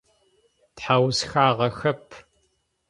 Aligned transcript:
Тхьаусхагъэхэп. 0.75 2.05